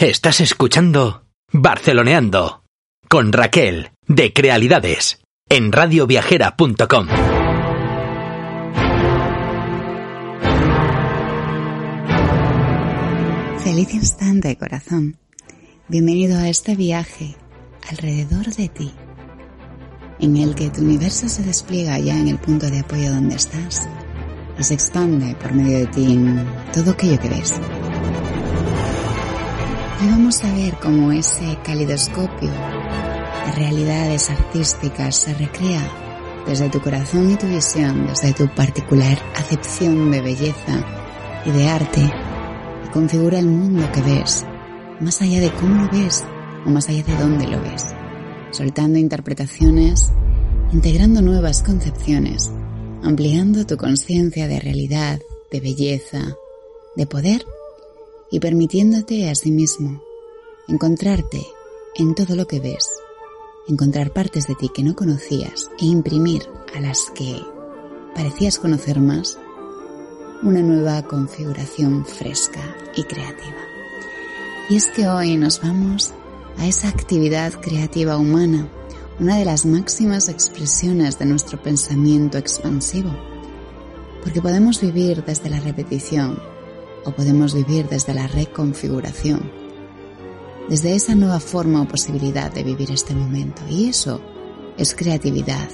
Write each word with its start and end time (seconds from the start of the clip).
Estás 0.00 0.40
escuchando 0.40 1.26
Barceloneando 1.52 2.64
con 3.06 3.34
Raquel 3.34 3.90
de 4.08 4.32
Crealidades 4.32 5.20
en 5.46 5.72
radioviajera.com. 5.72 7.06
Feliz 13.62 13.92
instante, 13.92 14.56
corazón. 14.56 15.18
Bienvenido 15.88 16.38
a 16.38 16.48
este 16.48 16.76
viaje 16.76 17.36
alrededor 17.90 18.46
de 18.54 18.70
ti, 18.70 18.90
en 20.18 20.38
el 20.38 20.54
que 20.54 20.70
tu 20.70 20.80
universo 20.80 21.28
se 21.28 21.42
despliega 21.42 21.98
ya 21.98 22.18
en 22.18 22.28
el 22.28 22.38
punto 22.38 22.70
de 22.70 22.78
apoyo 22.78 23.12
donde 23.12 23.34
estás 23.34 23.86
y 24.58 24.64
se 24.64 24.72
expande 24.72 25.34
por 25.34 25.52
medio 25.52 25.80
de 25.80 25.86
ti 25.88 26.14
en 26.14 26.46
todo 26.72 26.92
aquello 26.92 27.20
que 27.20 27.28
ves. 27.28 27.60
Hoy 30.00 30.08
vamos 30.08 30.42
a 30.44 30.54
ver 30.54 30.78
cómo 30.80 31.12
ese 31.12 31.58
calidoscopio 31.62 32.48
de 32.48 33.52
realidades 33.54 34.30
artísticas 34.30 35.14
se 35.14 35.34
recrea 35.34 35.82
desde 36.46 36.70
tu 36.70 36.80
corazón 36.80 37.30
y 37.30 37.36
tu 37.36 37.46
visión, 37.46 38.06
desde 38.06 38.32
tu 38.32 38.48
particular 38.54 39.18
acepción 39.36 40.10
de 40.10 40.22
belleza 40.22 40.82
y 41.44 41.50
de 41.50 41.68
arte, 41.68 42.00
y 42.00 42.88
configura 42.88 43.40
el 43.40 43.48
mundo 43.48 43.86
que 43.92 44.00
ves, 44.00 44.46
más 45.00 45.20
allá 45.20 45.38
de 45.38 45.52
cómo 45.52 45.84
lo 45.84 45.90
ves 45.90 46.24
o 46.64 46.70
más 46.70 46.88
allá 46.88 47.02
de 47.02 47.16
dónde 47.16 47.46
lo 47.46 47.60
ves, 47.60 47.84
soltando 48.52 48.98
interpretaciones, 48.98 50.12
integrando 50.72 51.20
nuevas 51.20 51.62
concepciones, 51.62 52.50
ampliando 53.02 53.66
tu 53.66 53.76
conciencia 53.76 54.48
de 54.48 54.60
realidad, 54.60 55.20
de 55.52 55.60
belleza, 55.60 56.36
de 56.96 57.04
poder 57.04 57.44
y 58.30 58.40
permitiéndote 58.40 59.28
a 59.28 59.34
sí 59.34 59.50
mismo 59.50 60.02
encontrarte 60.68 61.46
en 61.96 62.14
todo 62.14 62.36
lo 62.36 62.46
que 62.46 62.60
ves, 62.60 62.88
encontrar 63.66 64.12
partes 64.12 64.46
de 64.46 64.54
ti 64.54 64.70
que 64.72 64.82
no 64.82 64.94
conocías 64.94 65.70
e 65.80 65.86
imprimir 65.86 66.42
a 66.74 66.80
las 66.80 67.10
que 67.14 67.40
parecías 68.14 68.58
conocer 68.58 69.00
más 69.00 69.38
una 70.42 70.62
nueva 70.62 71.02
configuración 71.02 72.06
fresca 72.06 72.60
y 72.96 73.04
creativa. 73.04 73.56
Y 74.70 74.76
es 74.76 74.86
que 74.86 75.08
hoy 75.08 75.36
nos 75.36 75.60
vamos 75.60 76.14
a 76.56 76.66
esa 76.66 76.88
actividad 76.88 77.52
creativa 77.54 78.16
humana, 78.16 78.68
una 79.18 79.36
de 79.36 79.44
las 79.44 79.66
máximas 79.66 80.28
expresiones 80.28 81.18
de 81.18 81.26
nuestro 81.26 81.60
pensamiento 81.60 82.38
expansivo, 82.38 83.10
porque 84.22 84.40
podemos 84.40 84.80
vivir 84.80 85.24
desde 85.24 85.50
la 85.50 85.60
repetición, 85.60 86.40
o 87.04 87.12
podemos 87.12 87.54
vivir 87.54 87.88
desde 87.88 88.14
la 88.14 88.26
reconfiguración, 88.26 89.50
desde 90.68 90.94
esa 90.94 91.14
nueva 91.14 91.40
forma 91.40 91.82
o 91.82 91.88
posibilidad 91.88 92.52
de 92.52 92.62
vivir 92.62 92.90
este 92.90 93.14
momento. 93.14 93.62
Y 93.68 93.88
eso 93.88 94.20
es 94.76 94.94
creatividad, 94.94 95.68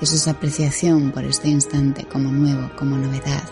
eso 0.00 0.14
es 0.14 0.28
apreciación 0.28 1.12
por 1.12 1.24
este 1.24 1.48
instante 1.48 2.04
como 2.04 2.30
nuevo, 2.30 2.70
como 2.76 2.96
novedad. 2.96 3.48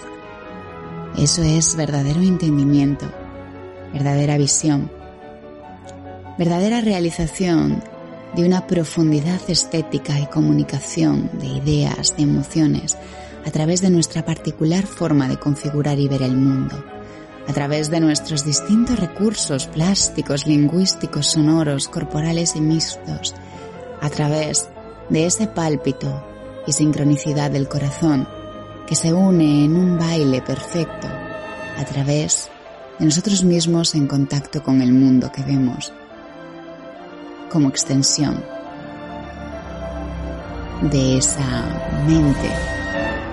Eso 1.16 1.42
es 1.42 1.76
verdadero 1.76 2.20
entendimiento, 2.20 3.06
verdadera 3.92 4.36
visión, 4.36 4.90
verdadera 6.38 6.80
realización 6.80 7.82
de 8.34 8.44
una 8.44 8.66
profundidad 8.66 9.40
estética 9.48 10.18
y 10.18 10.26
comunicación 10.26 11.30
de 11.34 11.46
ideas, 11.46 12.16
de 12.16 12.24
emociones, 12.24 12.96
a 13.46 13.50
través 13.50 13.80
de 13.80 13.90
nuestra 13.90 14.24
particular 14.24 14.86
forma 14.86 15.28
de 15.28 15.38
configurar 15.38 15.98
y 15.98 16.08
ver 16.08 16.22
el 16.22 16.36
mundo 16.36 16.82
a 17.46 17.52
través 17.52 17.90
de 17.90 18.00
nuestros 18.00 18.44
distintos 18.44 18.98
recursos 18.98 19.66
plásticos, 19.66 20.46
lingüísticos, 20.46 21.32
sonoros, 21.32 21.88
corporales 21.88 22.56
y 22.56 22.60
mixtos, 22.60 23.34
a 24.00 24.08
través 24.10 24.68
de 25.08 25.26
ese 25.26 25.46
pálpito 25.46 26.24
y 26.66 26.72
sincronicidad 26.72 27.50
del 27.50 27.68
corazón 27.68 28.26
que 28.86 28.94
se 28.94 29.12
une 29.12 29.64
en 29.64 29.76
un 29.76 29.98
baile 29.98 30.42
perfecto, 30.42 31.06
a 31.06 31.84
través 31.84 32.50
de 32.98 33.04
nosotros 33.06 33.44
mismos 33.44 33.94
en 33.94 34.06
contacto 34.06 34.62
con 34.62 34.80
el 34.80 34.92
mundo 34.92 35.30
que 35.32 35.42
vemos 35.42 35.92
como 37.50 37.68
extensión 37.68 38.42
de 40.82 41.18
esa 41.18 42.02
mente 42.06 42.73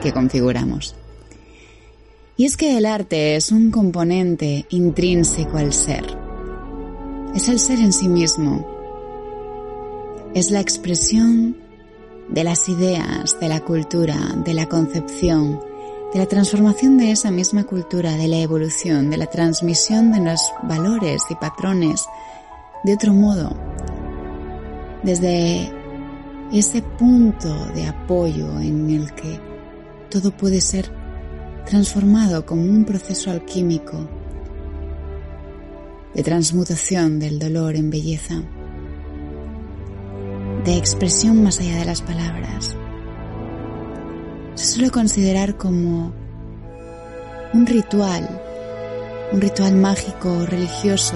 que 0.02 0.12
configuramos. 0.12 0.96
Y 2.38 2.46
es 2.46 2.58
que 2.58 2.78
el 2.78 2.86
arte 2.86 3.36
es 3.36 3.52
un 3.52 3.72
componente 3.72 4.66
intrínseco 4.70 5.58
al 5.58 5.74
ser. 5.74 6.06
Es 7.36 7.48
el 7.50 7.60
ser 7.60 7.80
en 7.80 7.94
sí 7.94 8.08
mismo. 8.08 8.68
Es 10.34 10.50
la 10.50 10.60
expresión 10.60 11.56
de 12.30 12.44
las 12.44 12.68
ideas, 12.68 13.40
de 13.40 13.48
la 13.48 13.60
cultura, 13.60 14.18
de 14.44 14.54
la 14.54 14.68
concepción, 14.68 15.60
de 16.14 16.20
la 16.20 16.26
transformación 16.26 16.98
de 16.98 17.12
esa 17.12 17.32
misma 17.32 17.66
cultura, 17.66 18.16
de 18.16 18.28
la 18.28 18.40
evolución, 18.40 19.10
de 19.10 19.18
la 19.18 19.28
transmisión 19.28 20.12
de 20.12 20.22
los 20.22 20.42
valores 20.64 21.24
y 21.30 21.36
patrones 21.36 22.06
de 22.84 22.94
otro 22.94 23.14
modo. 23.14 23.56
Desde 25.04 25.72
ese 26.52 26.82
punto 26.82 27.54
de 27.74 27.88
apoyo 27.88 28.60
en 28.60 28.90
el 28.90 29.14
que 29.14 29.40
todo 30.12 30.30
puede 30.30 30.60
ser 30.62 30.92
transformado 31.66 32.46
como 32.46 32.64
un 32.64 32.84
proceso 32.84 33.32
alquímico 33.32 34.10
de 36.14 36.22
transmutación 36.22 37.18
del 37.18 37.40
dolor 37.40 37.76
en 37.78 37.90
belleza, 37.90 38.44
de 40.66 40.78
expresión 40.78 41.42
más 41.42 41.60
allá 41.60 41.78
de 41.78 41.86
las 41.86 42.02
palabras. 42.02 42.76
Se 44.56 44.66
suele 44.66 44.92
considerar 44.92 45.56
como 45.56 46.12
un 47.54 47.66
ritual, 47.66 48.42
un 49.32 49.40
ritual 49.40 49.76
mágico 49.78 50.34
o 50.34 50.46
religioso 50.46 51.16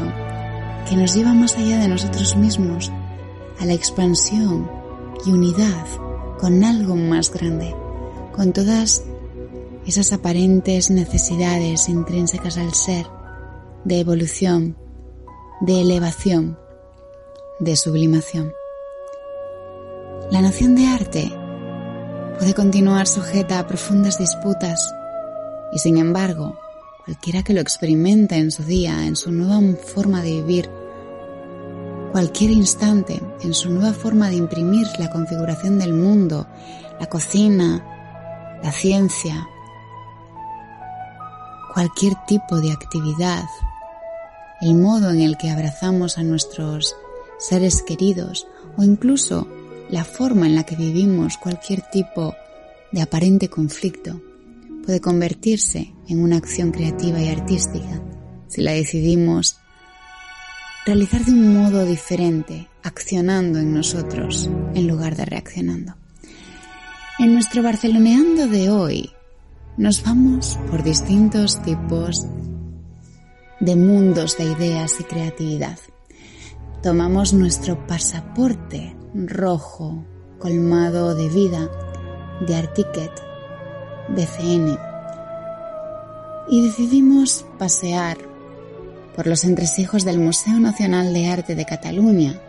que 0.89 0.95
nos 0.95 1.13
lleva 1.13 1.33
más 1.33 1.57
allá 1.57 1.79
de 1.79 1.89
nosotros 1.89 2.37
mismos, 2.37 2.91
a 3.59 3.65
la 3.65 3.73
expansión 3.73 4.71
y 5.25 5.31
unidad 5.31 5.85
con 6.39 6.63
algo 6.63 6.95
más 6.95 7.31
grande, 7.31 7.75
con 8.35 8.51
todas 8.51 9.03
esas 9.87 10.11
aparentes 10.11 10.89
necesidades 10.91 11.87
intrínsecas 11.87 12.57
al 12.57 12.73
ser, 12.73 13.07
de 13.85 13.99
evolución, 13.99 14.75
de 15.61 15.81
elevación, 15.81 16.57
de 17.59 17.77
sublimación. 17.77 18.51
La 20.31 20.41
noción 20.41 20.75
de 20.75 20.87
arte 20.87 21.31
puede 22.37 22.53
continuar 22.53 23.07
sujeta 23.07 23.59
a 23.59 23.67
profundas 23.67 24.17
disputas 24.17 24.93
y 25.71 25.79
sin 25.79 25.97
embargo, 25.97 26.59
cualquiera 27.05 27.41
que 27.43 27.53
lo 27.53 27.61
experimente 27.61 28.35
en 28.35 28.51
su 28.51 28.63
día, 28.63 29.05
en 29.05 29.15
su 29.15 29.31
nueva 29.31 29.61
forma 29.77 30.21
de 30.21 30.31
vivir, 30.41 30.69
cualquier 32.11 32.51
instante, 32.51 33.21
en 33.41 33.53
su 33.53 33.69
nueva 33.69 33.93
forma 33.93 34.29
de 34.29 34.35
imprimir 34.35 34.87
la 34.99 35.09
configuración 35.09 35.79
del 35.79 35.93
mundo, 35.93 36.47
la 36.99 37.07
cocina, 37.07 37.94
la 38.65 38.71
ciencia, 38.71 39.47
cualquier 41.71 42.15
tipo 42.25 42.59
de 42.61 42.71
actividad 42.71 43.43
el 44.59 44.73
modo 44.73 45.11
en 45.11 45.21
el 45.21 45.37
que 45.37 45.51
abrazamos 45.51 46.17
a 46.17 46.23
nuestros 46.23 46.95
seres 47.37 47.83
queridos 47.83 48.47
o 48.75 48.83
incluso 48.83 49.47
la 49.91 50.03
forma 50.03 50.47
en 50.47 50.55
la 50.55 50.63
que 50.63 50.75
vivimos 50.75 51.37
cualquier 51.37 51.83
tipo 51.91 52.33
de 52.91 53.03
aparente 53.03 53.49
conflicto 53.49 54.19
puede 54.83 54.99
convertirse 54.99 55.93
en 56.07 56.23
una 56.23 56.37
acción 56.37 56.71
creativa 56.71 57.21
y 57.21 57.27
artística 57.27 58.01
si 58.47 58.61
la 58.61 58.71
decidimos 58.71 59.59
realizar 60.87 61.23
de 61.23 61.33
un 61.33 61.53
modo 61.53 61.85
diferente, 61.85 62.67
accionando 62.81 63.59
en 63.59 63.75
nosotros 63.75 64.49
en 64.73 64.87
lugar 64.87 65.15
de 65.15 65.25
reaccionando. 65.25 65.97
En 67.25 67.33
nuestro 67.33 67.63
Barceloneando 67.63 68.45
de 68.45 68.69
hoy 68.69 69.11
nos 69.77 70.03
vamos 70.03 70.59
por 70.69 70.83
distintos 70.83 71.59
tipos 71.63 72.23
de 73.59 73.75
mundos 73.75 74.37
de 74.37 74.43
ideas 74.43 74.99
y 74.99 75.05
creatividad. 75.05 75.79
Tomamos 76.83 77.33
nuestro 77.33 77.87
pasaporte 77.87 78.95
rojo 79.15 80.05
colmado 80.37 81.15
de 81.15 81.27
vida 81.29 81.67
de 82.45 82.57
Articket 82.57 83.11
BCN 84.09 84.77
y 86.51 86.63
decidimos 86.67 87.43
pasear 87.57 88.19
por 89.15 89.25
los 89.25 89.45
entresijos 89.45 90.05
del 90.05 90.19
Museo 90.19 90.59
Nacional 90.59 91.11
de 91.11 91.25
Arte 91.25 91.55
de 91.55 91.65
Cataluña, 91.65 92.39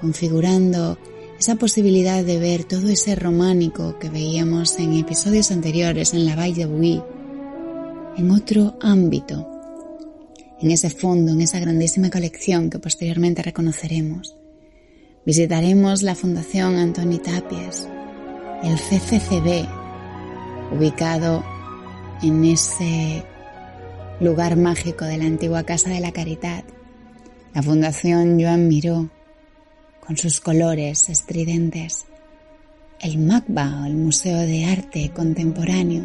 configurando 0.00 0.96
esa 1.40 1.54
posibilidad 1.54 2.22
de 2.22 2.38
ver 2.38 2.64
todo 2.64 2.90
ese 2.90 3.14
románico 3.14 3.98
que 3.98 4.10
veíamos 4.10 4.78
en 4.78 4.92
episodios 4.92 5.50
anteriores 5.50 6.12
en 6.12 6.26
la 6.26 6.36
Valle 6.36 6.66
de 6.66 6.66
Bui, 6.66 7.02
en 8.18 8.30
otro 8.30 8.76
ámbito, 8.82 9.48
en 10.60 10.70
ese 10.70 10.90
fondo, 10.90 11.32
en 11.32 11.40
esa 11.40 11.58
grandísima 11.58 12.10
colección 12.10 12.68
que 12.68 12.78
posteriormente 12.78 13.42
reconoceremos. 13.42 14.36
Visitaremos 15.24 16.02
la 16.02 16.14
Fundación 16.14 16.76
Antoni 16.76 17.18
Tapies, 17.18 17.88
el 18.62 18.76
CCCB, 18.76 19.66
ubicado 20.76 21.42
en 22.22 22.44
ese 22.44 23.24
lugar 24.20 24.58
mágico 24.58 25.06
de 25.06 25.16
la 25.16 25.24
antigua 25.24 25.62
Casa 25.62 25.88
de 25.88 26.00
la 26.00 26.12
Caridad, 26.12 26.64
la 27.54 27.62
Fundación 27.62 28.38
Joan 28.38 28.68
Miró, 28.68 29.08
con 30.10 30.16
sus 30.16 30.40
colores 30.40 31.08
estridentes, 31.08 32.06
el 33.00 33.18
MACBA, 33.18 33.86
el 33.86 33.94
Museo 33.94 34.38
de 34.38 34.64
Arte 34.64 35.12
Contemporáneo, 35.14 36.04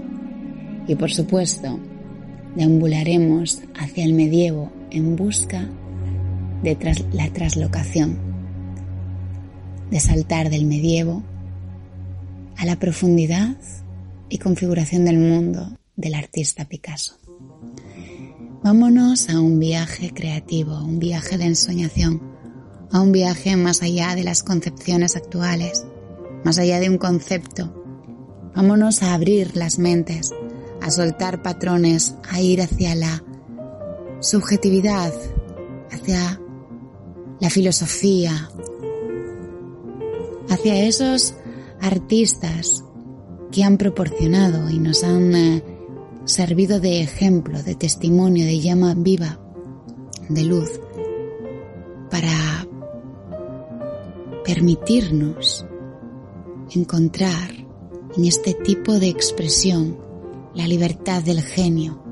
y 0.88 0.94
por 0.94 1.12
supuesto, 1.12 1.80
deambularemos 2.56 3.64
hacia 3.74 4.06
el 4.06 4.14
medievo 4.14 4.72
en 4.92 5.16
busca 5.16 5.68
de 6.62 6.78
la 7.14 7.34
traslocación, 7.34 8.20
de 9.90 10.00
saltar 10.00 10.52
del 10.52 10.66
medievo 10.66 11.24
a 12.58 12.66
la 12.68 12.76
profundidad 12.76 13.58
y 14.30 14.38
configuración 14.38 15.04
del 15.06 15.18
mundo 15.18 15.80
del 15.96 16.14
artista 16.14 16.66
Picasso. 16.66 17.16
Vámonos 18.64 19.32
a 19.32 19.40
un 19.40 19.58
viaje 19.58 20.12
creativo, 20.12 20.78
un 20.78 21.00
viaje 21.00 21.40
de 21.40 21.46
ensoñación, 21.46 22.35
a 22.96 23.02
un 23.02 23.12
viaje 23.12 23.58
más 23.58 23.82
allá 23.82 24.16
de 24.16 24.24
las 24.24 24.42
concepciones 24.42 25.18
actuales, 25.18 25.86
más 26.46 26.58
allá 26.58 26.80
de 26.80 26.90
un 26.90 26.98
concepto. 26.98 27.84
Vámonos 28.56 29.04
a 29.04 29.14
abrir 29.14 29.58
las 29.58 29.80
mentes, 29.80 30.34
a 30.82 30.90
soltar 30.90 31.42
patrones, 31.42 32.16
a 32.30 32.40
ir 32.40 32.62
hacia 32.62 32.96
la 32.96 33.22
subjetividad, 34.22 35.14
hacia 35.92 36.40
la 37.42 37.50
filosofía, 37.50 38.50
hacia 40.48 40.86
esos 40.86 41.36
artistas 41.82 42.86
que 43.52 43.66
han 43.66 43.78
proporcionado 43.78 44.70
y 44.70 44.80
nos 44.80 45.04
han 45.04 45.36
eh, 45.36 45.64
servido 46.24 46.80
de 46.80 47.02
ejemplo, 47.02 47.62
de 47.62 47.76
testimonio, 47.76 48.46
de 48.46 48.62
llama 48.62 48.94
viva, 48.96 49.38
de 50.30 50.46
luz, 50.46 50.80
para 52.10 52.66
permitirnos 54.46 55.66
encontrar 56.72 57.52
en 58.16 58.26
este 58.26 58.54
tipo 58.54 58.94
de 58.94 59.10
expresión 59.10 59.98
la 60.54 60.68
libertad 60.68 61.24
del 61.24 61.42
genio, 61.42 62.04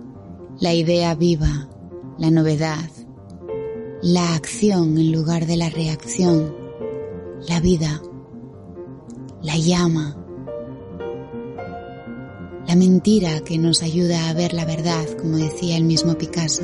la 0.59 0.73
idea 0.73 1.13
viva, 1.13 1.69
la 2.17 2.31
novedad, 2.31 2.89
la 4.01 4.33
acción 4.33 4.97
en 4.97 5.11
lugar 5.11 5.45
de 5.45 5.57
la 5.57 5.69
reacción, 5.69 6.55
la 7.47 7.59
vida, 7.59 8.01
la 9.43 9.55
llama, 9.55 10.17
la 12.67 12.75
mentira 12.75 13.41
que 13.41 13.59
nos 13.59 13.83
ayuda 13.83 14.29
a 14.29 14.33
ver 14.33 14.53
la 14.53 14.65
verdad, 14.65 15.05
como 15.21 15.37
decía 15.37 15.77
el 15.77 15.83
mismo 15.83 16.17
Picasso. 16.17 16.63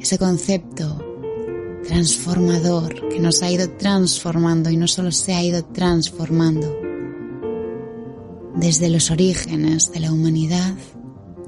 Ese 0.00 0.18
concepto 0.18 1.07
transformador 1.88 3.08
que 3.08 3.18
nos 3.18 3.42
ha 3.42 3.50
ido 3.50 3.70
transformando 3.70 4.68
y 4.68 4.76
no 4.76 4.86
solo 4.86 5.10
se 5.10 5.32
ha 5.32 5.42
ido 5.42 5.64
transformando 5.64 6.78
desde 8.54 8.90
los 8.90 9.10
orígenes 9.10 9.90
de 9.90 10.00
la 10.00 10.12
humanidad 10.12 10.74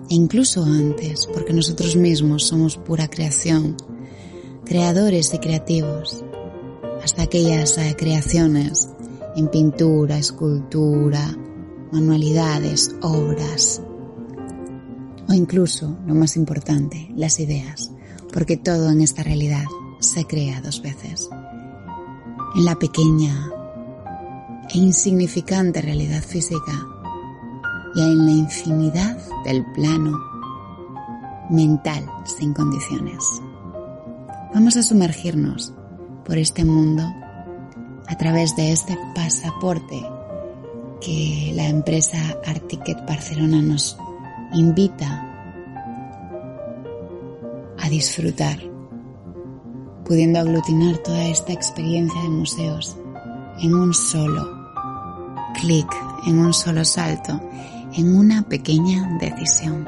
e 0.08 0.14
incluso 0.14 0.64
antes, 0.64 1.28
porque 1.32 1.52
nosotros 1.52 1.94
mismos 1.94 2.44
somos 2.44 2.78
pura 2.78 3.08
creación, 3.08 3.76
creadores 4.64 5.34
y 5.34 5.38
creativos, 5.38 6.25
hasta 7.04 7.22
aquellas 7.22 7.78
creaciones 7.98 8.88
en 9.37 9.48
pintura, 9.48 10.16
escultura, 10.19 11.37
manualidades, 11.92 12.94
obras 13.02 13.82
o 15.28 15.34
incluso, 15.34 15.98
lo 16.06 16.14
más 16.14 16.34
importante, 16.37 17.12
las 17.14 17.38
ideas, 17.40 17.92
porque 18.32 18.56
todo 18.56 18.90
en 18.90 19.02
esta 19.02 19.22
realidad 19.22 19.64
se 20.00 20.26
crea 20.26 20.61
dos 20.61 20.82
veces. 20.82 21.29
En 22.56 22.64
la 22.64 22.75
pequeña 22.75 23.49
e 24.70 24.79
insignificante 24.79 25.81
realidad 25.82 26.23
física 26.23 26.73
y 27.94 28.00
en 28.00 28.26
la 28.26 28.32
infinidad 28.32 29.19
del 29.44 29.64
plano 29.73 30.19
mental 31.50 32.06
sin 32.25 32.55
condiciones. 32.55 33.25
Vamos 34.55 34.76
a 34.76 34.82
sumergirnos 34.82 35.73
por 36.25 36.38
este 36.38 36.64
mundo 36.64 37.02
a 38.09 38.16
través 38.16 38.57
de 38.57 38.73
este 38.73 38.99
pasaporte 39.14 40.00
que 41.00 41.52
la 41.54 41.69
empresa 41.69 42.19
Articket 42.45 43.07
Barcelona 43.07 43.62
nos 43.62 43.97
invita 44.52 45.26
a 47.78 47.88
disfrutar, 47.88 48.59
pudiendo 50.11 50.40
aglutinar 50.40 50.99
toda 50.99 51.25
esta 51.26 51.52
experiencia 51.52 52.21
de 52.23 52.31
museos 52.31 52.97
en 53.61 53.73
un 53.73 53.95
solo 53.95 54.45
clic, 55.61 55.87
en 56.26 56.40
un 56.40 56.52
solo 56.52 56.85
salto, 56.85 57.40
en 57.97 58.17
una 58.17 58.43
pequeña 58.43 59.09
decisión. 59.21 59.85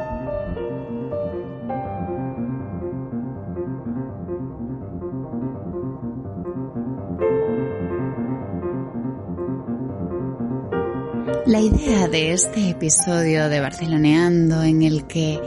La 11.46 11.58
idea 11.58 12.06
de 12.06 12.32
este 12.32 12.70
episodio 12.70 13.48
de 13.48 13.58
Barceloneando 13.58 14.62
en 14.62 14.82
el 14.84 15.04
que 15.08 15.40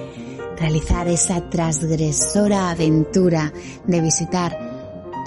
realizar 0.57 1.07
esa 1.07 1.49
transgresora 1.49 2.71
aventura 2.71 3.53
de 3.85 4.01
visitar 4.01 4.64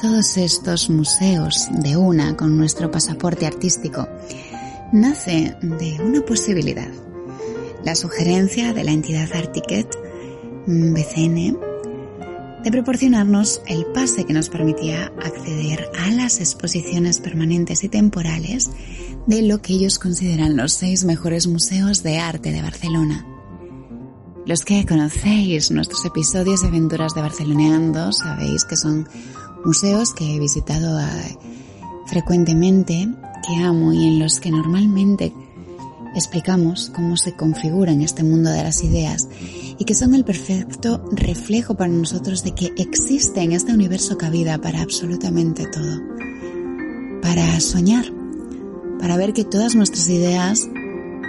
todos 0.01 0.37
estos 0.37 0.91
museos 0.91 1.69
de 1.73 1.97
una 1.97 2.37
con 2.37 2.57
nuestro 2.57 2.91
pasaporte 2.91 3.47
artístico 3.47 4.09
nace 4.93 5.57
de 5.61 5.97
una 6.01 6.21
posibilidad. 6.21 6.89
La 7.85 7.97
sugerencia 7.97 8.73
de 8.73 8.85
la 8.85 8.93
entidad 8.93 9.29
Articket 9.33 9.89
BCN 10.67 11.59
de 12.63 12.71
proporcionarnos 12.71 13.61
el 13.67 13.87
pase 13.87 14.25
que 14.25 14.33
nos 14.33 14.49
permitía 14.49 15.13
acceder 15.21 15.91
a 15.99 16.11
las 16.11 16.39
exposiciones 16.39 17.19
permanentes 17.19 17.83
y 17.83 17.89
temporales 17.89 18.71
de 19.27 19.43
lo 19.43 19.61
que 19.63 19.75
ellos 19.75 19.99
consideran 19.99 20.57
los 20.57 20.75
seis 20.75 21.05
mejores 21.05 21.49
museos 21.49 22.05
de 22.05 22.19
arte 22.19 22.53
de 22.53 22.63
Barcelona. 22.63 23.27
Los 24.47 24.65
que 24.65 24.87
conocéis 24.87 25.71
nuestros 25.71 26.05
episodios 26.07 26.63
de 26.63 26.69
Aventuras 26.69 27.15
de 27.15 27.21
Barceloneando 27.21 28.13
sabéis 28.13 28.65
que 28.65 28.77
son 28.77 29.09
museos 29.65 30.15
que 30.15 30.35
he 30.35 30.39
visitado 30.39 30.99
eh, 31.01 31.39
frecuentemente, 32.07 33.09
que 33.47 33.63
amo 33.63 33.93
y 33.93 34.07
en 34.07 34.19
los 34.19 34.41
que 34.41 34.51
normalmente 34.51 35.33
explicamos 36.15 36.91
cómo 36.95 37.17
se 37.17 37.35
configura 37.35 37.93
en 37.93 38.03
este 38.03 38.25
mundo 38.25 38.51
de 38.51 38.63
las 38.63 38.83
ideas 38.83 39.29
y 39.79 39.85
que 39.85 39.95
son 39.95 40.15
el 40.15 40.25
perfecto 40.25 41.05
reflejo 41.13 41.77
para 41.77 41.93
nosotros 41.93 42.43
de 42.43 42.53
que 42.53 42.73
existe 42.77 43.41
en 43.43 43.53
este 43.53 43.73
universo 43.73 44.19
cabida 44.19 44.59
para 44.59 44.83
absolutamente 44.83 45.67
todo. 45.67 46.01
Para 47.23 47.61
soñar, 47.61 48.07
para 49.01 49.17
ver 49.17 49.33
que 49.33 49.45
todas 49.45 49.75
nuestras 49.75 50.09
ideas, 50.09 50.69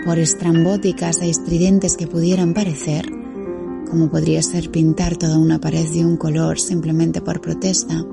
por 0.05 0.17
estrambóticas 0.17 1.21
e 1.21 1.29
estridentes 1.29 1.98
que 1.98 2.07
pudieran 2.07 2.53
parecer, 2.53 3.05
como 3.89 4.09
podría 4.09 4.41
ser 4.41 4.69
pintar 4.71 5.17
toda 5.17 5.38
una 5.38 5.59
pared 5.59 5.88
de 5.89 6.05
un 6.05 6.17
color 6.17 6.59
simplemente 6.59 7.21
por 7.21 7.41
protesta, 7.41 8.05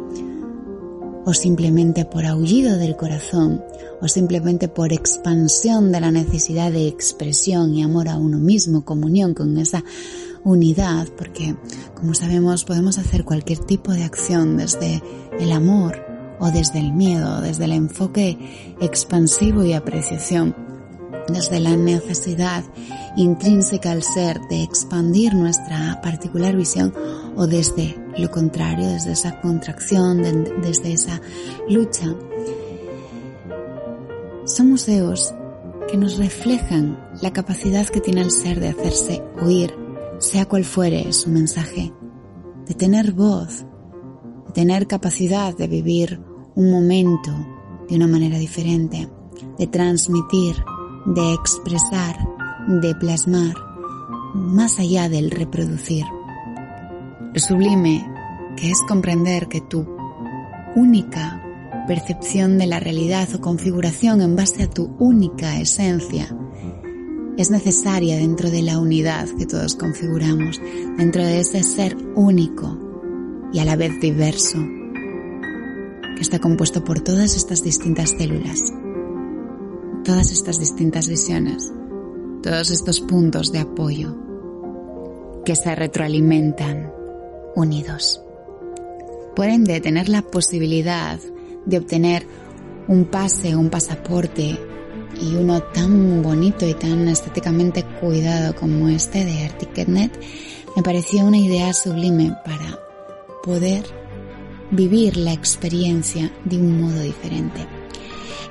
o 1.27 1.35
simplemente 1.35 2.05
por 2.05 2.25
aullido 2.25 2.79
del 2.79 2.97
corazón, 2.97 3.63
o 4.01 4.07
simplemente 4.07 4.69
por 4.69 4.93
expansión 4.93 5.91
de 5.91 6.01
la 6.01 6.13
necesidad 6.13 6.71
de 6.71 6.87
expresión 6.87 7.75
y 7.75 7.83
amor 7.83 8.09
a 8.09 8.17
uno 8.17 8.39
mismo, 8.39 8.85
comunión 8.85 9.35
con 9.35 9.59
esa 9.59 9.83
unidad, 10.45 11.09
porque 11.19 11.57
como 11.97 12.15
sabemos 12.15 12.65
podemos 12.65 12.97
hacer 12.99 13.25
cualquier 13.25 13.59
tipo 13.59 13.91
de 13.91 14.05
acción 14.05 14.57
desde 14.57 15.03
el 15.41 15.51
amor 15.51 15.99
o 16.39 16.53
desde 16.53 16.79
el 16.79 16.93
miedo, 16.93 17.41
desde 17.41 17.65
el 17.65 17.73
enfoque 17.73 18.39
expansivo 18.81 19.65
y 19.65 19.73
apreciación, 19.73 20.55
desde 21.27 21.59
la 21.59 21.77
necesidad 21.77 22.63
intrínseca 23.17 23.91
al 23.91 24.05
ser 24.05 24.39
de 24.49 24.63
expandir 24.63 25.35
nuestra 25.35 26.01
particular 26.03 26.55
visión 26.55 26.95
o 27.35 27.49
desde 27.49 28.06
lo 28.19 28.31
contrario, 28.31 28.89
desde 28.89 29.13
esa 29.13 29.41
contracción, 29.41 30.23
desde 30.63 30.93
esa 30.93 31.21
lucha. 31.69 32.15
Son 34.45 34.71
museos 34.71 35.35
que 35.89 35.97
nos 35.97 36.19
reflejan 36.19 36.99
la 37.23 37.33
capacidad 37.33 37.87
que 37.87 38.01
tiene 38.01 38.23
el 38.23 38.31
ser 38.31 38.61
de 38.61 38.69
hacerse 38.69 39.23
oír, 39.41 39.75
sea 40.19 40.47
cual 40.47 40.65
fuere 40.65 41.13
su 41.13 41.31
mensaje, 41.31 41.93
de 42.67 42.75
tener 42.75 43.13
voz, 43.13 43.65
de 44.47 44.53
tener 44.53 44.87
capacidad 44.87 45.57
de 45.57 45.69
vivir 45.69 46.21
un 46.55 46.71
momento 46.71 47.33
de 47.89 47.97
una 47.97 48.07
manera 48.07 48.39
diferente, 48.39 49.09
de 49.59 49.67
transmitir, 49.67 50.57
de 51.07 51.35
expresar, 51.35 52.17
de 52.69 52.95
plasmar, 52.95 53.55
más 54.35 54.79
allá 54.79 55.09
del 55.09 55.31
reproducir. 55.31 56.05
Sublime 57.39 58.03
que 58.57 58.71
es 58.71 58.81
comprender 58.89 59.47
que 59.49 59.61
tu 59.61 59.87
única 60.75 61.43
percepción 61.87 62.57
de 62.57 62.67
la 62.67 62.81
realidad 62.81 63.29
o 63.35 63.43
configuración 63.43 64.23
en 64.23 64.37
base 64.37 64.63
a 64.63 64.71
tu 64.71 64.97
única 64.99 65.61
esencia 65.61 66.35
es 67.37 67.51
necesaria 67.51 68.17
dentro 68.17 68.51
de 68.51 68.63
la 68.63 68.79
unidad 68.79 69.29
que 69.37 69.45
todos 69.45 69.75
configuramos, 69.75 70.59
dentro 70.97 71.23
de 71.23 71.41
ese 71.41 71.63
ser 71.63 71.95
único 72.15 73.51
y 73.53 73.59
a 73.59 73.67
la 73.67 73.77
vez 73.77 74.01
diverso, 74.01 74.59
que 76.17 76.23
está 76.23 76.39
compuesto 76.39 76.85
por 76.85 77.01
todas 77.01 77.37
estas 77.37 77.63
distintas 77.63 78.11
células, 78.11 78.73
todas 80.05 80.33
estas 80.33 80.59
distintas 80.59 81.07
visiones, 81.07 81.71
todos 82.43 82.71
estos 82.71 83.03
puntos 83.03 83.53
de 83.53 83.59
apoyo 83.59 84.17
que 85.45 85.55
se 85.55 85.75
retroalimentan 85.75 86.96
unidos. 87.57 88.23
Por 89.35 89.49
ende, 89.49 89.81
tener 89.81 90.09
la 90.09 90.23
posibilidad 90.23 91.19
de 91.65 91.79
obtener 91.79 92.27
un 92.87 93.07
pase, 93.07 93.57
un 93.57 93.71
pasaporte 93.71 94.57
y 95.21 95.35
uno 95.35 95.63
tan 95.63 96.23
bonito 96.23 96.67
y 96.67 96.75
tan 96.75 97.09
estéticamente 97.09 97.83
cuidado 98.01 98.55
como 98.55 98.89
este 98.89 99.25
de 99.25 99.33
AirTicketNet 99.33 100.13
me 100.77 100.83
pareció 100.83 101.25
una 101.25 101.39
idea 101.39 101.73
sublime 101.73 102.37
para 102.45 102.79
poder 103.43 103.85
vivir 104.71 105.17
la 105.17 105.33
experiencia 105.33 106.31
de 106.45 106.59
un 106.59 106.81
modo 106.81 107.01
diferente. 107.01 107.67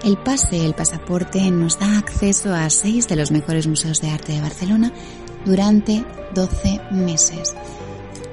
El 0.04 0.18
pase, 0.18 0.66
el 0.66 0.74
pasaporte, 0.74 1.50
nos 1.52 1.80
da 1.80 1.98
acceso 1.98 2.54
a 2.54 2.70
seis 2.70 3.08
de 3.08 3.16
los 3.16 3.32
mejores 3.32 3.68
museos 3.68 4.02
de 4.02 4.10
arte 4.10 4.34
de 4.34 4.42
Barcelona 4.42 4.92
durante 5.46 6.04
12 6.34 6.82
meses 6.92 7.56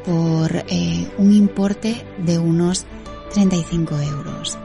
por 0.04 0.64
eh, 0.68 1.09
un 1.18 1.32
importe 1.32 2.04
de 2.18 2.38
unos 2.38 2.87
35 3.32 4.00
euros. 4.00 4.59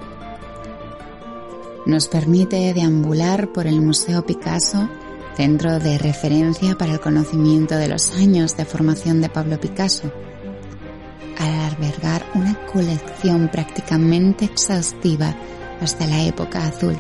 Nos 1.86 2.08
permite 2.08 2.74
deambular 2.74 3.52
por 3.54 3.68
el 3.68 3.82
Museo 3.82 4.26
Picasso, 4.26 4.90
centro 5.36 5.80
de 5.80 5.98
referencia 5.98 6.76
para 6.76 6.94
el 6.94 7.00
conocimiento 7.00 7.76
de 7.76 7.88
los 7.88 8.12
años 8.16 8.58
de 8.58 8.66
formación 8.66 9.22
de 9.22 9.30
Pablo 9.30 9.60
Picasso, 9.60 10.12
al 11.38 11.72
albergar 11.72 12.26
una 12.34 12.56
colección 12.66 13.48
prácticamente 13.50 14.46
exhaustiva 14.46 15.36
hasta 15.80 16.08
la 16.08 16.24
época 16.24 16.66
azul. 16.66 16.98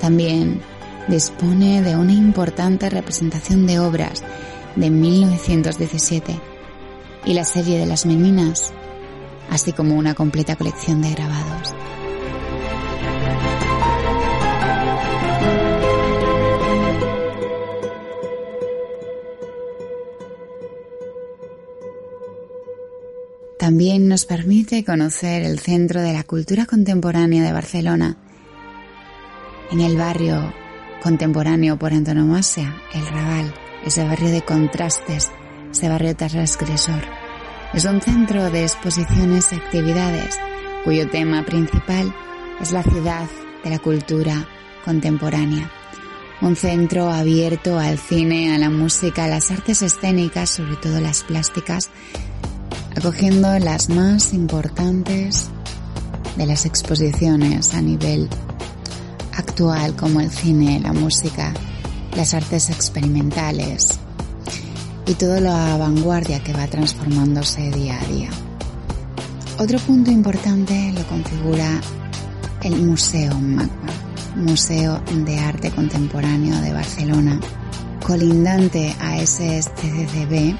También 0.00 0.60
dispone 1.08 1.82
de 1.82 1.96
una 1.96 2.12
importante 2.12 2.88
representación 2.88 3.66
de 3.66 3.80
obras 3.80 4.22
de 4.76 4.90
1917 4.90 6.57
y 7.24 7.34
la 7.34 7.44
serie 7.44 7.78
de 7.78 7.86
las 7.86 8.06
meninas, 8.06 8.72
así 9.50 9.72
como 9.72 9.96
una 9.96 10.14
completa 10.14 10.56
colección 10.56 11.02
de 11.02 11.10
grabados. 11.10 11.74
También 23.58 24.08
nos 24.08 24.24
permite 24.24 24.84
conocer 24.84 25.42
el 25.42 25.58
centro 25.58 26.00
de 26.00 26.12
la 26.12 26.24
cultura 26.24 26.64
contemporánea 26.64 27.42
de 27.42 27.52
Barcelona, 27.52 28.16
en 29.70 29.80
el 29.80 29.96
barrio 29.96 30.54
contemporáneo 31.02 31.78
por 31.78 31.92
antonomasia, 31.92 32.74
el 32.94 33.06
Raval, 33.06 33.52
ese 33.84 34.04
barrio 34.04 34.30
de 34.30 34.42
contrastes 34.42 35.30
ese 35.70 35.88
barrio 35.88 36.16
transgresor. 36.16 37.02
Es 37.74 37.84
un 37.84 38.00
centro 38.00 38.50
de 38.50 38.62
exposiciones 38.62 39.52
y 39.52 39.56
actividades 39.56 40.38
cuyo 40.84 41.08
tema 41.08 41.44
principal 41.44 42.14
es 42.60 42.72
la 42.72 42.82
ciudad 42.82 43.26
de 43.62 43.70
la 43.70 43.78
cultura 43.78 44.48
contemporánea. 44.84 45.70
Un 46.40 46.56
centro 46.56 47.10
abierto 47.10 47.78
al 47.78 47.98
cine, 47.98 48.54
a 48.54 48.58
la 48.58 48.70
música, 48.70 49.24
a 49.24 49.28
las 49.28 49.50
artes 49.50 49.82
escénicas, 49.82 50.50
sobre 50.50 50.76
todo 50.76 51.00
las 51.00 51.24
plásticas, 51.24 51.90
acogiendo 52.96 53.58
las 53.58 53.88
más 53.90 54.32
importantes 54.32 55.50
de 56.36 56.46
las 56.46 56.64
exposiciones 56.64 57.74
a 57.74 57.82
nivel 57.82 58.28
actual 59.36 59.94
como 59.96 60.20
el 60.20 60.30
cine, 60.30 60.80
la 60.80 60.92
música, 60.92 61.52
las 62.16 62.34
artes 62.34 62.70
experimentales, 62.70 63.98
y 65.08 65.14
toda 65.14 65.40
la 65.40 65.78
vanguardia 65.78 66.40
que 66.40 66.52
va 66.52 66.66
transformándose 66.66 67.70
día 67.70 67.98
a 67.98 68.04
día. 68.06 68.28
Otro 69.58 69.78
punto 69.78 70.10
importante 70.10 70.92
lo 70.92 71.02
configura 71.06 71.80
el 72.62 72.76
Museo 72.76 73.34
MACBA, 73.40 73.92
Museo 74.36 75.00
de 75.24 75.38
Arte 75.38 75.70
Contemporáneo 75.70 76.60
de 76.60 76.74
Barcelona, 76.74 77.40
colindante 78.06 78.94
a 79.00 79.18
SSCCB 79.18 80.54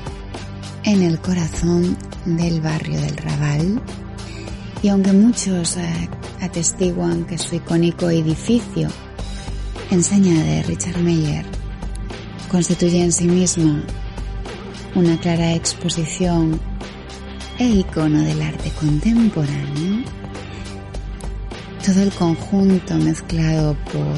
en 0.84 1.02
el 1.02 1.20
corazón 1.20 1.96
del 2.24 2.62
barrio 2.62 3.00
del 3.02 3.16
Raval. 3.18 3.82
Y 4.82 4.88
aunque 4.88 5.12
muchos 5.12 5.76
eh, 5.76 6.08
atestiguan 6.40 7.26
que 7.26 7.36
su 7.36 7.56
icónico 7.56 8.08
edificio, 8.08 8.88
enseña 9.90 10.42
de 10.42 10.62
Richard 10.62 11.02
Meyer, 11.02 11.44
constituye 12.50 13.02
en 13.02 13.12
sí 13.12 13.26
misma 13.26 13.84
una 14.94 15.18
clara 15.18 15.54
exposición 15.54 16.60
e 17.58 17.64
icono 17.64 18.22
del 18.22 18.40
arte 18.42 18.70
contemporáneo, 18.78 20.04
todo 21.84 22.02
el 22.02 22.10
conjunto 22.12 22.94
mezclado 22.96 23.76
por 23.92 24.14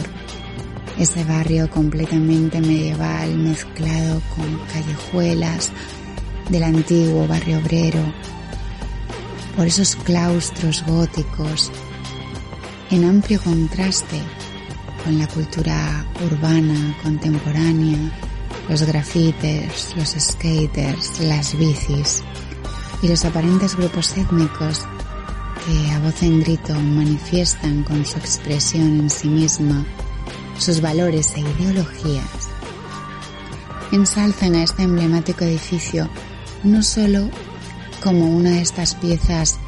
ese 0.98 1.24
barrio 1.24 1.68
completamente 1.70 2.60
medieval, 2.60 3.34
mezclado 3.36 4.20
con 4.36 4.58
callejuelas 4.72 5.72
del 6.50 6.62
antiguo 6.62 7.26
barrio 7.26 7.58
obrero, 7.58 8.12
por 9.56 9.66
esos 9.66 9.96
claustros 9.96 10.84
góticos, 10.86 11.70
en 12.90 13.04
amplio 13.04 13.40
contraste 13.40 14.20
con 15.04 15.18
la 15.18 15.26
cultura 15.28 16.04
urbana 16.24 16.96
contemporánea 17.02 18.29
los 18.70 18.84
grafites, 18.84 19.94
los 19.96 20.10
skaters, 20.10 21.20
las 21.20 21.58
bicis 21.58 22.22
y 23.02 23.08
los 23.08 23.24
aparentes 23.24 23.76
grupos 23.76 24.16
étnicos 24.16 24.86
que 25.66 25.90
a 25.90 25.98
voz 25.98 26.22
en 26.22 26.40
grito 26.40 26.74
manifiestan 26.74 27.82
con 27.82 28.06
su 28.06 28.16
expresión 28.18 29.00
en 29.00 29.10
sí 29.10 29.28
misma 29.28 29.84
sus 30.56 30.80
valores 30.80 31.34
e 31.34 31.40
ideologías, 31.40 32.48
ensalzan 33.90 34.54
a 34.54 34.62
este 34.62 34.84
emblemático 34.84 35.44
edificio 35.44 36.08
no 36.62 36.82
solo 36.82 37.28
como 38.00 38.30
una 38.30 38.50
de 38.50 38.62
estas 38.62 38.94
piezas 38.94 39.58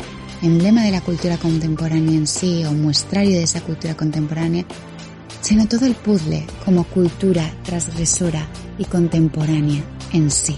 emblema 0.43 0.85
de 0.85 0.93
la 0.93 1.01
cultura 1.01 1.39
contemporánea 1.39 2.17
en 2.17 2.27
sí 2.27 2.65
o 2.65 2.73
muestrario 2.73 3.37
de 3.39 3.45
esa 3.45 3.63
cultura 3.63 3.97
contemporánea, 3.97 4.65
sino 5.43 5.67
todo 5.67 5.85
el 5.87 5.95
puzzle 5.95 6.47
como 6.65 6.85
cultura 6.85 7.53
transgresora 7.65 8.47
y 8.79 8.85
contemporánea 8.85 9.83
en 10.13 10.31
sí, 10.31 10.57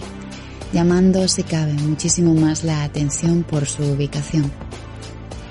llamando 0.72 1.26
si 1.26 1.42
cabe 1.42 1.72
muchísimo 1.72 2.34
más 2.34 2.62
la 2.62 2.84
atención 2.84 3.42
por 3.42 3.66
su 3.66 3.82
ubicación, 3.82 4.52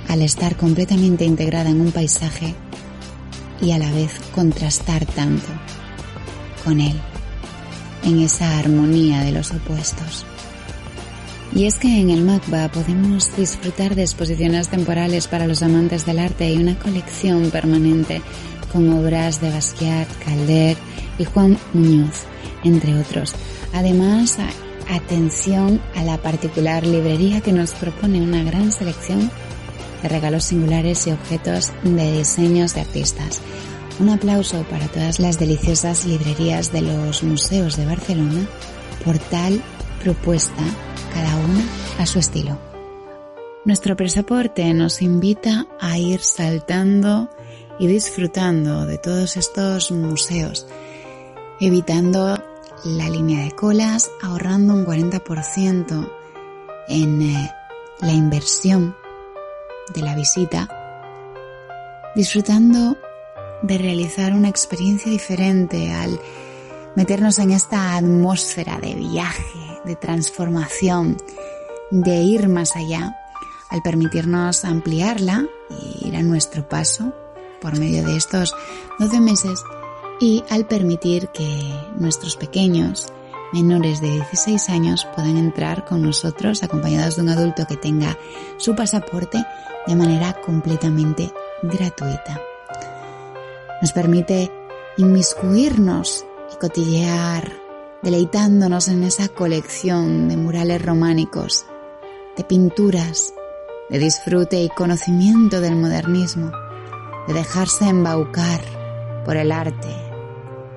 al 0.07 0.21
estar 0.21 0.55
completamente 0.55 1.25
integrada 1.25 1.71
en 1.71 1.81
un 1.81 1.91
paisaje 1.91 2.53
y 3.59 3.71
a 3.71 3.79
la 3.79 3.91
vez 3.91 4.19
contrastar 4.33 5.05
tanto 5.05 5.47
con 6.63 6.79
él, 6.79 6.95
en 8.03 8.21
esa 8.21 8.59
armonía 8.59 9.21
de 9.23 9.31
los 9.31 9.51
opuestos. 9.51 10.25
Y 11.55 11.65
es 11.65 11.75
que 11.75 11.99
en 11.99 12.09
el 12.09 12.23
MACBA 12.23 12.69
podemos 12.69 13.35
disfrutar 13.35 13.95
de 13.95 14.01
exposiciones 14.01 14.69
temporales 14.69 15.27
para 15.27 15.45
los 15.47 15.61
amantes 15.61 16.05
del 16.05 16.19
arte 16.19 16.51
y 16.51 16.57
una 16.57 16.77
colección 16.79 17.51
permanente 17.51 18.21
con 18.73 18.91
obras 18.91 19.39
de 19.39 19.51
Basquiat, 19.51 20.07
Calder 20.25 20.75
y 21.17 21.25
Juan 21.25 21.57
Muñoz, 21.73 22.23
entre 22.63 22.99
otros. 22.99 23.33
Además, 23.71 24.37
atención 24.89 25.79
a 25.95 26.03
la 26.03 26.17
particular 26.17 26.85
librería 26.85 27.41
que 27.41 27.53
nos 27.53 27.71
propone 27.71 28.21
una 28.21 28.43
gran 28.43 28.71
selección 28.71 29.31
de 30.01 30.09
regalos 30.09 30.45
singulares 30.45 31.07
y 31.07 31.11
objetos 31.11 31.71
de 31.83 32.11
diseños 32.17 32.73
de 32.73 32.81
artistas. 32.81 33.41
Un 33.99 34.09
aplauso 34.09 34.63
para 34.63 34.87
todas 34.87 35.19
las 35.19 35.39
deliciosas 35.39 36.05
librerías 36.05 36.71
de 36.73 36.81
los 36.81 37.23
museos 37.23 37.77
de 37.77 37.85
Barcelona 37.85 38.47
por 39.05 39.17
tal 39.19 39.61
propuesta, 40.01 40.63
cada 41.13 41.35
una 41.37 41.63
a 41.99 42.05
su 42.05 42.19
estilo. 42.19 42.57
Nuestro 43.65 43.95
pasaporte 43.95 44.73
nos 44.73 45.01
invita 45.01 45.67
a 45.79 45.97
ir 45.97 46.19
saltando 46.19 47.29
y 47.79 47.87
disfrutando 47.87 48.85
de 48.85 48.97
todos 48.97 49.37
estos 49.37 49.91
museos, 49.91 50.67
evitando 51.59 52.41
la 52.83 53.09
línea 53.09 53.43
de 53.43 53.51
colas, 53.51 54.11
ahorrando 54.21 54.73
un 54.73 54.85
40% 54.85 56.11
en 56.89 57.21
eh, 57.21 57.51
la 58.01 58.11
inversión 58.11 58.95
de 59.93 60.01
la 60.01 60.15
visita, 60.15 60.67
disfrutando 62.15 62.97
de 63.61 63.77
realizar 63.77 64.33
una 64.33 64.49
experiencia 64.49 65.11
diferente 65.11 65.91
al 65.93 66.19
meternos 66.95 67.39
en 67.39 67.51
esta 67.51 67.95
atmósfera 67.95 68.77
de 68.79 68.93
viaje, 68.93 69.79
de 69.85 69.95
transformación, 69.95 71.17
de 71.89 72.15
ir 72.17 72.49
más 72.49 72.75
allá, 72.75 73.17
al 73.69 73.81
permitirnos 73.81 74.65
ampliarla 74.65 75.47
e 75.69 76.07
ir 76.07 76.15
a 76.15 76.21
nuestro 76.21 76.67
paso 76.67 77.13
por 77.63 77.79
medio 77.79 78.03
de 78.03 78.17
estos 78.17 78.53
12 78.99 79.21
meses 79.21 79.63
y 80.19 80.43
al 80.49 80.65
permitir 80.65 81.29
que 81.29 81.73
nuestros 81.97 82.35
pequeños 82.35 83.07
menores 83.53 84.01
de 84.01 84.11
16 84.11 84.69
años 84.69 85.07
puedan 85.15 85.37
entrar 85.37 85.85
con 85.85 86.01
nosotros 86.01 86.61
acompañados 86.61 87.15
de 87.15 87.21
un 87.21 87.29
adulto 87.29 87.65
que 87.65 87.77
tenga 87.77 88.17
su 88.57 88.75
pasaporte 88.75 89.43
de 89.87 89.95
manera 89.95 90.33
completamente 90.41 91.31
gratuita. 91.61 92.41
Nos 93.81 93.93
permite 93.93 94.51
inmiscuirnos 94.97 96.25
y 96.53 96.57
cotillear, 96.57 97.53
deleitándonos 98.01 98.89
en 98.89 99.03
esa 99.03 99.29
colección 99.29 100.27
de 100.27 100.35
murales 100.35 100.81
románicos, 100.83 101.65
de 102.35 102.43
pinturas, 102.43 103.33
de 103.89 103.99
disfrute 103.99 104.61
y 104.61 104.69
conocimiento 104.69 105.61
del 105.61 105.75
modernismo, 105.75 106.51
de 107.27 107.33
dejarse 107.33 107.87
embaucar 107.87 108.61
por 109.25 109.37
el 109.37 109.51
arte, 109.51 109.95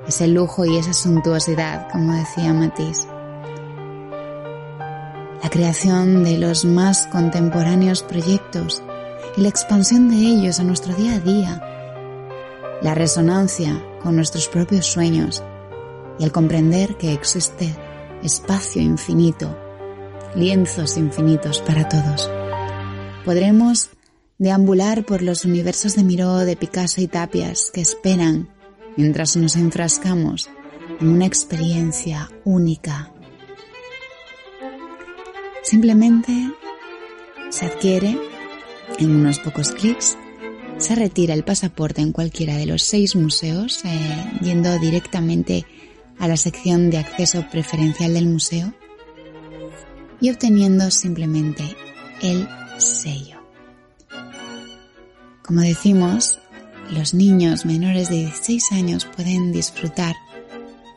ese 0.07 0.29
lujo 0.29 0.65
y 0.65 0.77
esa 0.77 0.93
suntuosidad, 0.93 1.91
como 1.91 2.15
decía 2.15 2.53
Matisse. 2.53 3.09
La 5.43 5.51
creación 5.51 6.25
de 6.25 6.39
los 6.39 6.65
más 6.65 7.07
contemporáneos 7.09 8.03
proyectos 8.03 8.83
y 9.37 9.43
la 9.43 9.49
expansión 9.49 10.09
de 10.09 10.17
ellos 10.17 10.61
a 10.61 10.65
nuestro 10.65 10.95
día 10.95 11.17
a 11.17 11.21
día, 11.21 11.63
la 12.83 12.95
resonancia 12.95 13.83
con 14.03 14.17
nuestros 14.17 14.49
propios 14.49 14.87
sueños 14.87 15.43
y 16.19 16.25
el 16.25 16.33
comprender 16.33 16.97
que 16.97 17.13
existe 17.13 17.75
espacio 18.23 18.83
infinito, 18.83 19.57
lienzos 20.35 20.97
infinitos 20.97 21.61
para 21.61 21.89
todos. 21.89 22.31
Podremos 23.25 23.91
deambular 24.39 25.05
por 25.05 25.23
los 25.23 25.45
universos 25.45 25.97
de 25.97 26.05
Miró, 26.05 26.39
de 26.39 26.57
Picasso 26.57 27.01
y 27.01 27.07
Tapias 27.07 27.71
que 27.73 27.81
esperan 27.81 28.49
mientras 28.97 29.37
nos 29.37 29.57
enfrascamos 29.57 30.51
en 31.01 31.09
una 31.09 31.27
experiencia 31.27 32.31
única. 32.45 33.13
Simplemente 35.63 36.33
se 37.51 37.67
adquiere 37.67 38.19
en 38.99 39.11
unos 39.11 39.39
pocos 39.41 39.73
clics, 39.73 40.17
se 40.79 40.95
retira 40.95 41.35
el 41.35 41.45
pasaporte 41.45 42.03
en 42.03 42.13
cualquiera 42.13 42.57
de 42.57 42.67
los 42.67 42.83
seis 42.83 43.17
museos, 43.17 43.85
eh, 43.85 44.31
yendo 44.43 44.79
directamente 44.79 45.65
a 46.19 46.29
la 46.29 46.37
sección 46.37 46.91
de 46.91 46.99
acceso 46.99 47.47
preferencial 47.51 48.15
del 48.15 48.27
museo 48.27 48.73
y 50.21 50.31
obteniendo 50.31 50.91
simplemente 50.91 51.65
el 52.23 52.49
sello. 52.79 53.36
Como 55.47 55.61
decimos, 55.61 56.41
los 56.91 57.15
niños 57.15 57.65
menores 57.65 58.09
de 58.09 58.17
16 58.17 58.73
años 58.73 59.05
pueden 59.05 59.53
disfrutar 59.53 60.17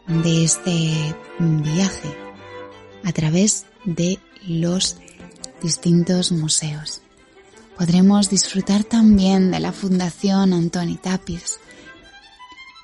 de 0.07 0.43
este 0.43 1.15
viaje 1.37 2.17
a 3.03 3.11
través 3.11 3.67
de 3.85 4.17
los 4.47 4.97
distintos 5.61 6.31
museos. 6.31 7.03
Podremos 7.77 8.31
disfrutar 8.31 8.83
también 8.83 9.51
de 9.51 9.59
la 9.59 9.71
Fundación 9.71 10.53
Antoni 10.53 10.97
Tapis, 10.97 11.59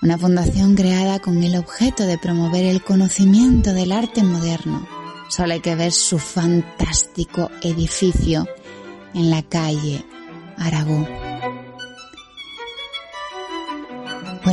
una 0.03 0.19
fundación 0.19 0.75
creada 0.75 1.19
con 1.19 1.43
el 1.43 1.55
objeto 1.55 2.05
de 2.05 2.19
promover 2.19 2.65
el 2.65 2.83
conocimiento 2.83 3.73
del 3.73 3.91
arte 3.91 4.21
moderno. 4.21 4.87
Solo 5.29 5.53
hay 5.53 5.61
que 5.61 5.75
ver 5.75 5.93
su 5.93 6.19
fantástico 6.19 7.49
edificio 7.63 8.47
en 9.15 9.31
la 9.31 9.41
calle 9.41 10.05
Aragón. 10.57 11.24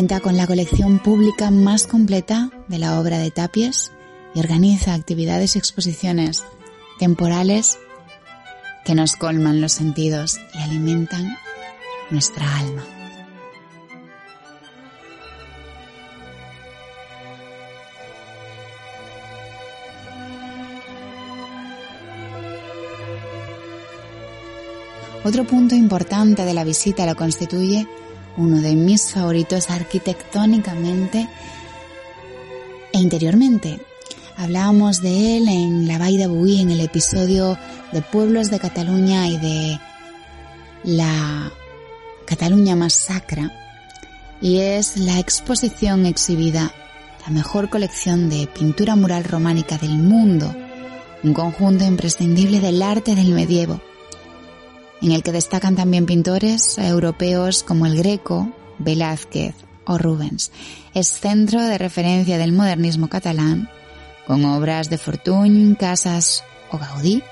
Cuenta 0.02 0.18
con 0.18 0.36
la 0.36 0.48
colección 0.48 0.98
pública 0.98 1.52
más 1.52 1.86
completa 1.86 2.50
de 2.66 2.80
la 2.80 2.98
obra 2.98 3.18
de 3.18 3.30
Tapies 3.30 3.92
y 4.34 4.40
organiza 4.40 4.94
actividades 4.94 5.54
y 5.54 5.60
exposiciones 5.60 6.42
temporales 6.98 7.78
que 8.84 8.96
nos 8.96 9.14
colman 9.14 9.60
los 9.60 9.70
sentidos 9.70 10.40
y 10.54 10.58
alimentan 10.58 11.36
nuestra 12.10 12.58
alma. 12.58 12.84
Otro 25.22 25.44
punto 25.44 25.76
importante 25.76 26.44
de 26.44 26.54
la 26.54 26.64
visita 26.64 27.06
lo 27.06 27.14
constituye 27.14 27.86
uno 28.36 28.60
de 28.60 28.74
mis 28.74 29.12
favoritos 29.12 29.70
arquitectónicamente 29.70 31.28
e 32.92 32.98
interiormente. 32.98 33.80
Hablábamos 34.36 35.02
de 35.02 35.36
él 35.36 35.48
en 35.48 35.86
la 35.86 35.98
Vall 35.98 36.16
de 36.16 36.26
Buí 36.26 36.60
en 36.60 36.70
el 36.70 36.80
episodio 36.80 37.58
de 37.92 38.02
Pueblos 38.02 38.50
de 38.50 38.58
Cataluña 38.58 39.28
y 39.28 39.38
de 39.38 39.78
la 40.84 41.52
Cataluña 42.24 42.74
más 42.74 42.94
sacra 42.94 43.50
y 44.40 44.58
es 44.58 44.96
la 44.96 45.18
exposición 45.18 46.06
exhibida 46.06 46.72
la 47.24 47.32
mejor 47.32 47.68
colección 47.68 48.28
de 48.28 48.48
pintura 48.48 48.96
mural 48.96 49.22
románica 49.22 49.78
del 49.78 49.96
mundo, 49.96 50.52
un 51.22 51.34
conjunto 51.34 51.84
imprescindible 51.84 52.58
del 52.58 52.82
arte 52.82 53.14
del 53.14 53.32
medievo 53.32 53.80
en 55.02 55.12
el 55.12 55.22
que 55.22 55.32
destacan 55.32 55.74
también 55.74 56.06
pintores 56.06 56.78
europeos 56.78 57.64
como 57.64 57.86
el 57.86 57.96
Greco, 57.96 58.50
Velázquez 58.78 59.54
o 59.84 59.98
Rubens. 59.98 60.52
Es 60.94 61.08
centro 61.08 61.60
de 61.60 61.76
referencia 61.76 62.38
del 62.38 62.52
modernismo 62.52 63.08
catalán, 63.08 63.68
con 64.26 64.44
obras 64.44 64.88
de 64.88 64.98
Fortuny, 64.98 65.74
Casas 65.74 66.44
o 66.70 66.78
Gaudí. 66.78 67.22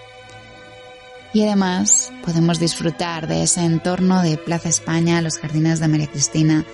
Y 1.33 1.43
además 1.43 2.13
podemos 2.25 2.59
disfrutar 2.59 3.29
de 3.29 3.45
ese 3.45 3.65
entorno 3.65 4.21
de 4.21 4.37
Plaza 4.37 4.69
España, 4.69 5.23
los 5.23 5.39
jardines 5.39 5.79
de 5.79 5.87
María 5.87 6.09
Cristina, 6.09 6.65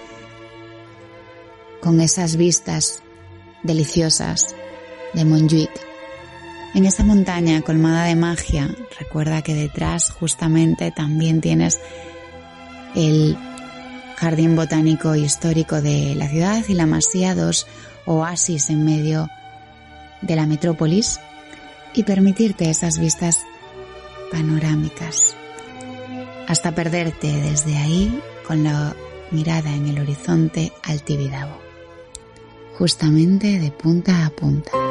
con 1.83 2.01
esas 2.01 2.37
vistas 2.37 3.03
deliciosas 3.63 4.55
de 5.13 5.25
Montjuic. 5.27 5.96
En 6.77 6.85
esa 6.85 7.05
montaña 7.05 7.63
colmada 7.63 8.05
de 8.05 8.17
magia, 8.17 8.69
recuerda 9.01 9.41
que 9.41 9.55
detrás 9.55 10.11
justamente 10.11 10.91
también 10.91 11.41
tienes 11.41 11.81
el 12.95 13.35
jardín 14.17 14.57
botánico 14.57 15.15
histórico 15.15 15.81
de 15.81 16.15
la 16.15 16.29
ciudad 16.29 16.63
y 16.69 16.75
la 16.75 16.85
masía, 16.85 17.35
dos 17.35 17.67
oasis 18.05 18.69
en 18.69 18.85
medio 18.85 19.31
de 20.21 20.37
la 20.37 20.47
metrópolis 20.47 21.19
y 21.95 22.03
permitirte 22.03 22.69
esas 22.69 22.99
vistas 22.99 23.47
panorámicas 24.31 25.35
hasta 26.47 26.75
perderte 26.75 27.33
desde 27.41 27.79
ahí 27.79 28.21
con 28.47 28.65
la 28.65 28.95
mirada 29.31 29.73
en 29.73 29.89
el 29.89 29.99
horizonte 29.99 30.75
al 30.83 31.01
Tibidabo, 31.03 31.59
justamente 32.77 33.59
de 33.59 33.71
punta 33.71 34.27
a 34.27 34.31
punta. 34.31 34.86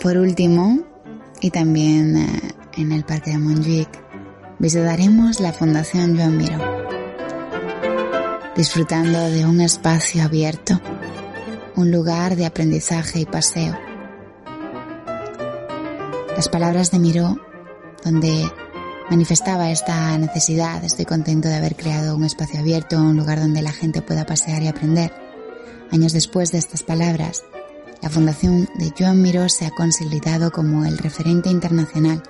Por 0.00 0.16
último, 0.16 0.78
y 1.42 1.50
también 1.50 2.16
eh, 2.16 2.54
en 2.78 2.90
el 2.90 3.04
Parque 3.04 3.32
de 3.32 3.38
Montjuic, 3.38 3.90
visitaremos 4.58 5.40
la 5.40 5.52
Fundación 5.52 6.16
Joan 6.16 6.38
Miró, 6.38 6.58
disfrutando 8.56 9.20
de 9.30 9.44
un 9.44 9.60
espacio 9.60 10.22
abierto, 10.22 10.80
un 11.76 11.90
lugar 11.90 12.36
de 12.36 12.46
aprendizaje 12.46 13.20
y 13.20 13.26
paseo. 13.26 13.78
Las 16.34 16.48
palabras 16.48 16.90
de 16.90 16.98
Miró, 16.98 17.36
donde 18.02 18.50
manifestaba 19.10 19.70
esta 19.70 20.16
necesidad, 20.16 20.82
estoy 20.82 21.04
contento 21.04 21.48
de 21.48 21.56
haber 21.56 21.76
creado 21.76 22.16
un 22.16 22.24
espacio 22.24 22.60
abierto, 22.60 22.96
un 22.96 23.18
lugar 23.18 23.38
donde 23.38 23.60
la 23.60 23.72
gente 23.72 24.00
pueda 24.00 24.24
pasear 24.24 24.62
y 24.62 24.68
aprender. 24.68 25.12
Años 25.92 26.14
después 26.14 26.52
de 26.52 26.58
estas 26.58 26.82
palabras, 26.82 27.44
la 28.02 28.08
Fundación 28.08 28.68
de 28.76 28.92
Joan 28.98 29.20
Miró 29.20 29.48
se 29.48 29.66
ha 29.66 29.70
consolidado 29.70 30.50
como 30.50 30.84
el 30.84 30.98
referente 30.98 31.50
internacional 31.50 32.22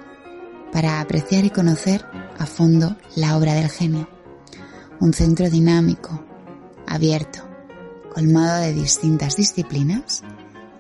para 0.73 1.01
apreciar 1.01 1.45
y 1.45 1.51
conocer 1.51 2.05
a 2.39 2.47
fondo 2.47 2.97
la 3.17 3.37
obra 3.37 3.55
del 3.55 3.69
genio. 3.69 4.09
Un 5.01 5.13
centro 5.13 5.49
dinámico, 5.49 6.25
abierto, 6.87 7.41
colmado 8.13 8.61
de 8.61 8.73
distintas 8.73 9.37
disciplinas 9.37 10.23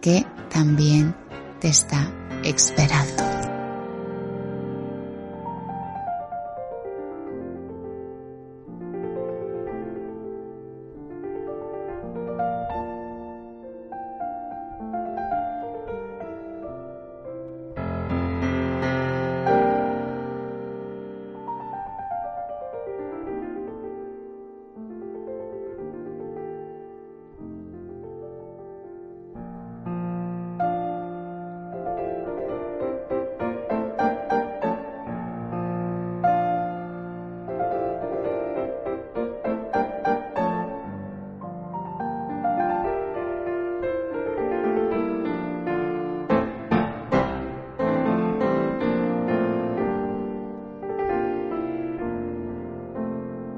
que 0.00 0.26
también 0.50 1.14
te 1.61 1.68
está 1.68 2.12
esperando. 2.42 3.30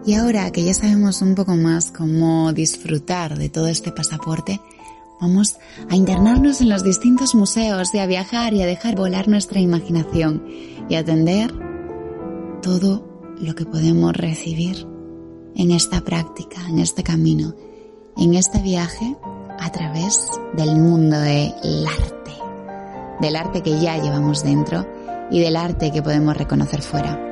Y 0.04 0.14
ahora 0.14 0.50
que 0.50 0.64
ya 0.64 0.74
sabemos 0.74 1.22
un 1.22 1.36
poco 1.36 1.54
más 1.54 1.92
cómo 1.92 2.52
disfrutar 2.52 3.38
de 3.38 3.48
todo 3.48 3.68
este 3.68 3.92
pasaporte, 3.92 4.60
vamos 5.20 5.58
a 5.88 5.94
internarnos 5.94 6.60
en 6.60 6.70
los 6.70 6.82
distintos 6.82 7.36
museos 7.36 7.94
y 7.94 7.98
a 7.98 8.06
viajar 8.06 8.52
y 8.52 8.62
a 8.62 8.66
dejar 8.66 8.96
volar 8.96 9.28
nuestra 9.28 9.60
imaginación 9.60 10.44
y 10.88 10.96
atender 10.96 11.52
todo 12.62 13.34
lo 13.40 13.54
que 13.54 13.64
podemos 13.64 14.12
recibir 14.16 14.88
en 15.54 15.70
esta 15.70 16.00
práctica, 16.00 16.60
en 16.68 16.80
este 16.80 17.04
camino, 17.04 17.54
en 18.16 18.34
este 18.34 18.60
viaje 18.60 19.16
a 19.60 19.70
través 19.70 20.28
del 20.56 20.76
mundo 20.76 21.16
del 21.20 21.86
arte, 21.86 22.32
del 23.20 23.36
arte 23.36 23.62
que 23.62 23.80
ya 23.80 23.98
llevamos 23.98 24.42
dentro 24.42 24.84
y 25.30 25.38
del 25.38 25.54
arte 25.54 25.92
que 25.92 26.02
podemos 26.02 26.36
reconocer 26.36 26.82
fuera. 26.82 27.31